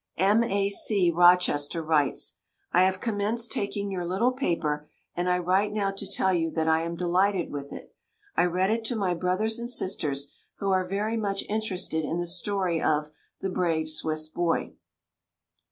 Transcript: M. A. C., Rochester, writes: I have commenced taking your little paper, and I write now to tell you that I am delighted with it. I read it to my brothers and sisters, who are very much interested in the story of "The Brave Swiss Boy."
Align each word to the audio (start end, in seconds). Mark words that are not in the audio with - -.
M. 0.17 0.43
A. 0.43 0.71
C., 0.71 1.11
Rochester, 1.11 1.83
writes: 1.83 2.39
I 2.71 2.85
have 2.85 2.99
commenced 2.99 3.51
taking 3.51 3.91
your 3.91 4.03
little 4.03 4.31
paper, 4.31 4.89
and 5.15 5.29
I 5.29 5.37
write 5.37 5.71
now 5.73 5.91
to 5.91 6.11
tell 6.11 6.33
you 6.33 6.49
that 6.53 6.67
I 6.67 6.81
am 6.81 6.95
delighted 6.95 7.51
with 7.51 7.71
it. 7.71 7.93
I 8.35 8.45
read 8.47 8.71
it 8.71 8.83
to 8.85 8.95
my 8.95 9.13
brothers 9.13 9.59
and 9.59 9.69
sisters, 9.69 10.33
who 10.57 10.71
are 10.71 10.87
very 10.87 11.17
much 11.17 11.43
interested 11.47 12.03
in 12.03 12.17
the 12.17 12.25
story 12.25 12.81
of 12.81 13.11
"The 13.41 13.51
Brave 13.51 13.89
Swiss 13.89 14.27
Boy." 14.27 14.73